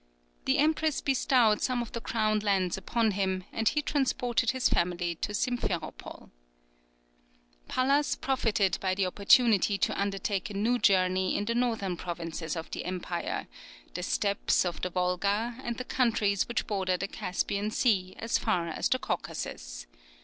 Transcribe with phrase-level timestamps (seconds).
[0.45, 5.13] The empress bestowed some of the crown lands upon him, and he transported his family
[5.21, 6.31] to Simpheropol.
[7.67, 12.71] Pallas profited by the opportunity to undertake a new journey in the northern provinces of
[12.71, 13.45] the empire,
[13.93, 18.69] the Steppes of the Volga, and the countries which border the Caspian Sea as far
[18.69, 19.85] as the Caucasus.